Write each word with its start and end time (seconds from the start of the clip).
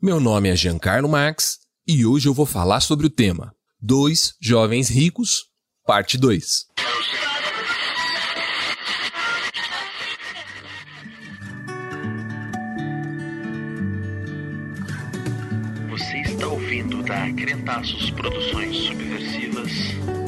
Meu 0.00 0.20
nome 0.20 0.48
é 0.48 0.54
Giancarlo 0.54 1.08
Max 1.08 1.58
e 1.84 2.06
hoje 2.06 2.28
eu 2.28 2.32
vou 2.32 2.46
falar 2.46 2.78
sobre 2.78 3.04
o 3.04 3.10
tema 3.10 3.52
Dois 3.80 4.34
Jovens 4.40 4.88
Ricos, 4.88 5.46
parte 5.84 6.16
2. 6.16 6.66
Você 15.90 16.18
está 16.20 16.46
ouvindo 16.46 17.02
da 17.02 17.32
Crentaços 17.32 18.08
Produções 18.12 18.76
Subversivas. 18.76 20.27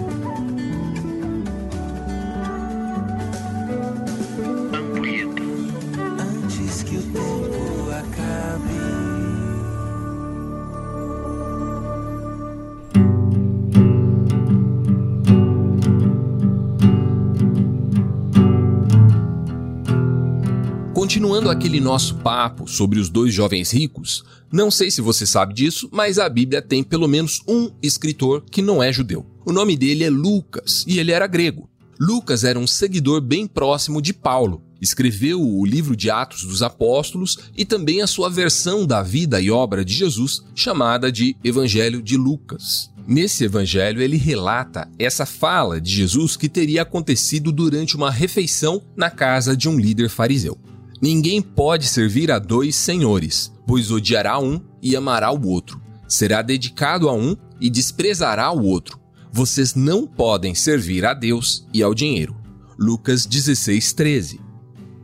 Continuando 21.10 21.50
aquele 21.50 21.80
nosso 21.80 22.14
papo 22.18 22.68
sobre 22.68 23.00
os 23.00 23.08
dois 23.08 23.34
jovens 23.34 23.72
ricos, 23.72 24.22
não 24.52 24.70
sei 24.70 24.92
se 24.92 25.00
você 25.00 25.26
sabe 25.26 25.52
disso, 25.52 25.88
mas 25.90 26.20
a 26.20 26.28
Bíblia 26.28 26.62
tem 26.62 26.84
pelo 26.84 27.08
menos 27.08 27.42
um 27.48 27.68
escritor 27.82 28.44
que 28.48 28.62
não 28.62 28.80
é 28.80 28.92
judeu. 28.92 29.26
O 29.44 29.50
nome 29.52 29.76
dele 29.76 30.04
é 30.04 30.08
Lucas 30.08 30.84
e 30.86 31.00
ele 31.00 31.10
era 31.10 31.26
grego. 31.26 31.68
Lucas 31.98 32.44
era 32.44 32.56
um 32.56 32.66
seguidor 32.66 33.20
bem 33.20 33.44
próximo 33.48 34.00
de 34.00 34.12
Paulo. 34.12 34.62
Escreveu 34.80 35.42
o 35.42 35.66
livro 35.66 35.96
de 35.96 36.08
Atos 36.08 36.44
dos 36.44 36.62
Apóstolos 36.62 37.36
e 37.56 37.64
também 37.64 38.02
a 38.02 38.06
sua 38.06 38.30
versão 38.30 38.86
da 38.86 39.02
vida 39.02 39.40
e 39.40 39.50
obra 39.50 39.84
de 39.84 39.92
Jesus, 39.92 40.44
chamada 40.54 41.10
de 41.10 41.36
Evangelho 41.42 42.00
de 42.00 42.16
Lucas. 42.16 42.88
Nesse 43.04 43.42
evangelho, 43.42 44.00
ele 44.00 44.16
relata 44.16 44.88
essa 44.96 45.26
fala 45.26 45.80
de 45.80 45.90
Jesus 45.90 46.36
que 46.36 46.48
teria 46.48 46.82
acontecido 46.82 47.50
durante 47.50 47.96
uma 47.96 48.12
refeição 48.12 48.80
na 48.94 49.10
casa 49.10 49.56
de 49.56 49.68
um 49.68 49.76
líder 49.76 50.08
fariseu. 50.08 50.56
Ninguém 51.00 51.40
pode 51.40 51.86
servir 51.86 52.30
a 52.30 52.38
dois 52.38 52.76
senhores, 52.76 53.50
pois 53.66 53.90
odiará 53.90 54.38
um 54.38 54.60
e 54.82 54.94
amará 54.94 55.32
o 55.32 55.46
outro. 55.46 55.80
Será 56.06 56.42
dedicado 56.42 57.08
a 57.08 57.12
um 57.12 57.36
e 57.60 57.70
desprezará 57.70 58.50
o 58.52 58.64
outro. 58.64 58.98
Vocês 59.32 59.74
não 59.74 60.06
podem 60.06 60.54
servir 60.54 61.06
a 61.06 61.14
Deus 61.14 61.66
e 61.72 61.82
ao 61.82 61.94
dinheiro. 61.94 62.36
Lucas 62.78 63.24
16, 63.24 63.92
13. 63.92 64.40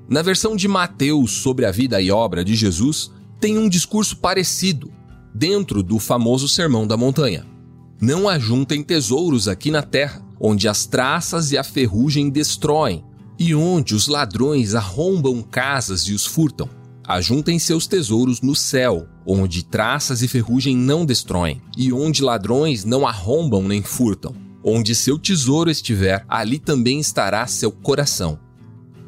Na 0.08 0.20
versão 0.20 0.55
de 0.55 0.69
Mateus 0.69 1.33
sobre 1.33 1.64
a 1.64 1.70
vida 1.70 2.00
e 2.00 2.11
obra 2.11 2.44
de 2.44 2.55
Jesus, 2.55 3.11
tem 3.41 3.56
um 3.58 3.69
discurso 3.69 4.17
parecido, 4.17 4.91
dentro 5.34 5.83
do 5.83 5.98
famoso 5.98 6.48
Sermão 6.48 6.86
da 6.86 6.97
Montanha. 6.97 7.47
Não 8.00 8.28
ajuntem 8.28 8.83
tesouros 8.83 9.48
aqui 9.48 9.70
na 9.70 9.83
terra, 9.83 10.22
onde 10.41 10.69
as 10.69 10.86
traças 10.86 11.52
e 11.52 11.58
a 11.58 11.64
ferrugem 11.64 12.28
destroem, 12.30 13.05
e 13.39 13.55
onde 13.55 13.95
os 13.95 14.09
ladrões 14.09 14.75
arrombam 14.75 15.42
casas 15.42 16.03
e 16.03 16.12
os 16.12 16.27
furtam. 16.27 16.69
Ajuntem 17.06 17.59
seus 17.59 17.87
tesouros 17.87 18.41
no 18.41 18.56
céu, 18.56 19.06
onde 19.25 19.65
traças 19.65 20.23
e 20.23 20.29
ferrugem 20.29 20.77
não 20.77 21.06
destroem, 21.06 21.62
e 21.77 21.92
onde 21.92 22.23
ladrões 22.23 22.84
não 22.84 23.07
arrombam 23.07 23.62
nem 23.62 23.83
furtam. 23.83 24.34
Onde 24.64 24.95
seu 24.95 25.17
tesouro 25.17 25.70
estiver, 25.70 26.25
ali 26.29 26.59
também 26.59 26.98
estará 26.98 27.47
seu 27.47 27.70
coração. 27.70 28.39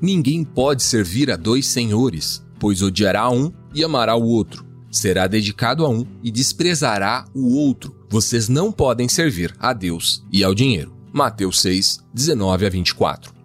Ninguém 0.00 0.44
pode 0.44 0.84
servir 0.84 1.28
a 1.30 1.36
dois 1.36 1.66
senhores, 1.66 2.44
pois 2.60 2.82
odiará 2.82 3.28
um 3.30 3.52
e 3.74 3.82
amará 3.82 4.14
o 4.14 4.24
outro. 4.24 4.64
Será 4.90 5.26
dedicado 5.26 5.84
a 5.84 5.88
um 5.88 6.06
e 6.22 6.30
desprezará 6.30 7.24
o 7.34 7.56
outro. 7.56 7.96
Vocês 8.08 8.48
não 8.48 8.70
podem 8.70 9.08
servir 9.08 9.54
a 9.58 9.72
Deus 9.72 10.24
e 10.32 10.44
ao 10.44 10.54
dinheiro. 10.54 10.96
Mateus 11.12 11.60
6, 11.60 11.98
19 12.14 12.66
a 12.66 12.70
24. 12.70 13.37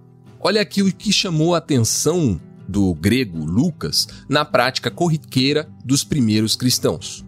Olha 0.46 0.60
aqui 0.60 0.82
o 0.82 0.92
que 0.92 1.10
chamou 1.10 1.56
a 1.56 1.60
atenção 1.60 2.38
do 2.68 2.94
grego 2.94 3.46
Lucas 3.46 4.10
na 4.28 4.44
prática 4.44 4.92
corriqueira 4.92 5.70
dos 5.86 6.04
primeiros 6.04 6.54
cristãos. 6.54 7.24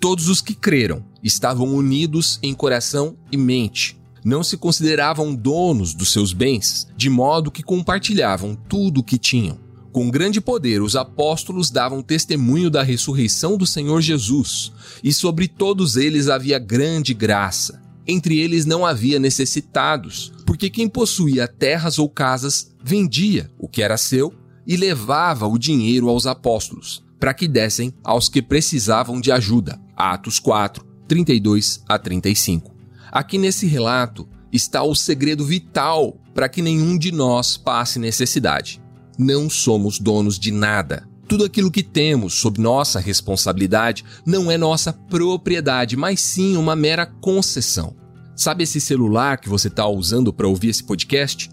Todos 0.00 0.28
os 0.28 0.40
que 0.40 0.52
creram 0.52 1.04
estavam 1.22 1.72
unidos 1.72 2.40
em 2.42 2.52
coração 2.52 3.16
e 3.30 3.36
mente. 3.36 3.96
Não 4.24 4.42
se 4.42 4.56
consideravam 4.56 5.32
donos 5.32 5.94
dos 5.94 6.12
seus 6.12 6.32
bens, 6.32 6.88
de 6.96 7.08
modo 7.08 7.52
que 7.52 7.62
compartilhavam 7.62 8.56
tudo 8.68 8.98
o 8.98 9.04
que 9.04 9.16
tinham. 9.16 9.60
Com 9.92 10.10
grande 10.10 10.40
poder, 10.40 10.82
os 10.82 10.96
apóstolos 10.96 11.70
davam 11.70 12.02
testemunho 12.02 12.68
da 12.68 12.82
ressurreição 12.82 13.56
do 13.56 13.64
Senhor 13.64 14.00
Jesus, 14.00 14.72
e 15.04 15.12
sobre 15.12 15.46
todos 15.46 15.94
eles 15.94 16.28
havia 16.28 16.58
grande 16.58 17.14
graça. 17.14 17.85
Entre 18.06 18.38
eles 18.38 18.64
não 18.64 18.86
havia 18.86 19.18
necessitados, 19.18 20.32
porque 20.46 20.70
quem 20.70 20.88
possuía 20.88 21.48
terras 21.48 21.98
ou 21.98 22.08
casas 22.08 22.72
vendia 22.82 23.50
o 23.58 23.68
que 23.68 23.82
era 23.82 23.96
seu 23.96 24.32
e 24.66 24.76
levava 24.76 25.46
o 25.46 25.58
dinheiro 25.58 26.08
aos 26.08 26.26
apóstolos, 26.26 27.04
para 27.18 27.34
que 27.34 27.48
dessem 27.48 27.92
aos 28.04 28.28
que 28.28 28.40
precisavam 28.40 29.20
de 29.20 29.32
ajuda. 29.32 29.80
Atos 29.96 30.38
4, 30.38 30.84
32 31.08 31.82
a 31.88 31.98
35. 31.98 32.74
Aqui 33.10 33.38
nesse 33.38 33.66
relato 33.66 34.28
está 34.52 34.82
o 34.82 34.94
segredo 34.94 35.44
vital 35.44 36.20
para 36.34 36.48
que 36.48 36.62
nenhum 36.62 36.98
de 36.98 37.10
nós 37.10 37.56
passe 37.56 37.98
necessidade. 37.98 38.80
Não 39.18 39.48
somos 39.48 39.98
donos 39.98 40.38
de 40.38 40.52
nada. 40.52 41.08
Tudo 41.28 41.44
aquilo 41.44 41.72
que 41.72 41.82
temos 41.82 42.34
sob 42.34 42.60
nossa 42.60 43.00
responsabilidade 43.00 44.04
não 44.24 44.48
é 44.48 44.56
nossa 44.56 44.92
propriedade, 44.92 45.96
mas 45.96 46.20
sim 46.20 46.56
uma 46.56 46.76
mera 46.76 47.04
concessão. 47.04 47.96
Sabe 48.36 48.62
esse 48.62 48.80
celular 48.80 49.38
que 49.38 49.48
você 49.48 49.66
está 49.66 49.88
usando 49.88 50.32
para 50.32 50.46
ouvir 50.46 50.68
esse 50.68 50.84
podcast? 50.84 51.50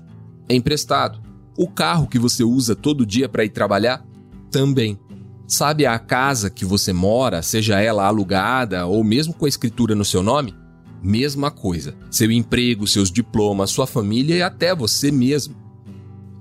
É 0.48 0.54
emprestado. 0.54 1.20
O 1.58 1.68
carro 1.68 2.08
que 2.08 2.20
você 2.20 2.44
usa 2.44 2.76
todo 2.76 3.06
dia 3.06 3.28
para 3.28 3.46
ir 3.46 3.50
trabalhar? 3.50 4.06
Também. 4.52 5.00
Sabe 5.48 5.88
a 5.88 5.98
casa 5.98 6.52
que 6.52 6.66
você 6.66 6.94
mora, 6.94 7.42
seja 7.42 7.80
ela 7.80 8.06
alugada 8.06 8.86
ou 8.86 9.04
mesmo 9.04 9.34
com 9.34 9.46
a 9.46 9.50
escritura 9.50 9.96
no 9.96 10.06
seu 10.06 10.22
nome? 10.22 10.54
Mesma 11.02 11.50
coisa. 11.50 11.96
Seu 12.12 12.32
emprego, 12.32 12.86
seus 12.86 13.12
diplomas, 13.12 13.72
sua 13.72 13.88
família 13.88 14.36
e 14.36 14.42
até 14.44 14.76
você 14.76 15.12
mesmo. 15.12 15.56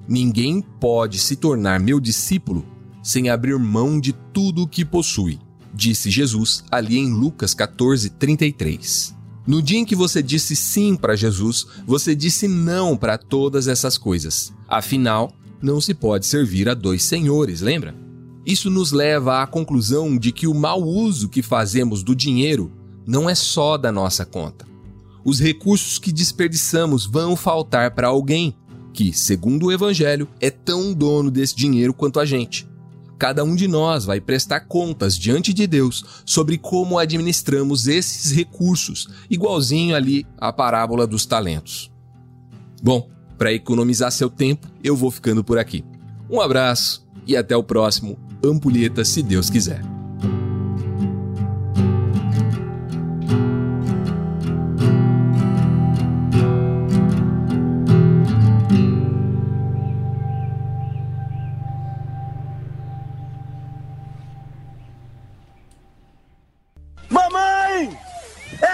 Ninguém 0.07 0.61
pode 0.61 1.19
se 1.19 1.37
tornar 1.37 1.81
meu 1.81 1.99
discípulo 1.99 2.72
sem 3.03 3.29
abrir 3.29 3.59
mão 3.59 3.99
de 3.99 4.13
tudo 4.33 4.63
o 4.63 4.69
que 4.69 4.85
possui, 4.85 5.39
disse 5.75 6.11
Jesus 6.11 6.65
ali 6.71 6.99
em 6.99 7.13
Lucas 7.13 7.55
14, 7.55 8.11
33. 8.11 9.15
No 9.47 9.61
dia 9.61 9.79
em 9.79 9.85
que 9.85 9.97
você 9.97 10.23
disse 10.23 10.55
sim 10.55 10.95
para 10.95 11.17
Jesus, 11.17 11.67
você 11.85 12.15
disse 12.15 12.47
não 12.47 12.97
para 12.97 13.19
todas 13.19 13.67
essas 13.67 13.99
coisas. 13.99 14.53
Afinal, 14.69 15.33
não 15.61 15.81
se 15.81 15.95
pode 15.95 16.27
servir 16.27 16.69
a 16.69 16.75
dois 16.75 17.03
senhores, 17.03 17.61
lembra? 17.61 17.95
Isso 18.47 18.71
nos 18.71 18.93
leva 18.93 19.43
à 19.43 19.47
conclusão 19.47 20.17
de 20.17 20.33
que 20.33 20.47
o 20.47 20.55
mau 20.55 20.83
uso 20.83 21.29
que 21.29 21.43
fazemos 21.43 22.03
do 22.03 22.15
dinheiro 22.15 22.73
não 23.07 23.29
é 23.29 23.35
só 23.35 23.77
da 23.77 23.91
nossa 23.91 24.25
conta. 24.25 24.67
Os 25.25 25.41
recursos 25.41 25.99
que 25.99 26.13
desperdiçamos 26.13 27.07
vão 27.07 27.37
faltar 27.37 27.93
para 27.93 28.09
alguém 28.09 28.55
que, 28.93 29.13
segundo 29.13 29.67
o 29.67 29.73
Evangelho, 29.73 30.29
é 30.41 30.51
tão 30.51 30.93
dono 30.93 31.31
desse 31.31 31.55
dinheiro 31.55 31.95
quanto 31.95 32.21
a 32.21 32.25
gente. 32.25 32.69
Cada 33.23 33.45
um 33.45 33.55
de 33.55 33.69
nós 33.69 34.05
vai 34.05 34.21
prestar 34.21 34.63
contas 34.63 35.17
diante 35.17 35.55
de 35.55 35.65
Deus 35.65 36.05
sobre 36.27 36.59
como 36.59 36.99
administramos 36.99 37.87
esses 37.87 38.33
recursos, 38.33 39.09
igualzinho 39.31 39.95
ali 39.95 40.27
à 40.37 40.53
parábola 40.53 41.07
dos 41.07 41.25
talentos. 41.25 41.89
Bom, 42.83 43.09
para 43.39 43.53
economizar 43.53 44.11
seu 44.11 44.29
tempo, 44.29 44.67
eu 44.83 44.97
vou 44.97 45.09
ficando 45.09 45.45
por 45.45 45.57
aqui. 45.57 45.85
Um 46.29 46.41
abraço 46.41 47.07
e 47.25 47.37
até 47.37 47.57
o 47.57 47.63
próximo 47.63 48.19
Ampulheta, 48.45 49.05
se 49.05 49.23
Deus 49.23 49.49
quiser. 49.49 49.92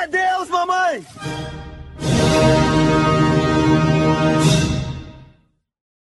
É 0.00 0.06
Deus, 0.06 0.49
mamãe! 0.49 1.05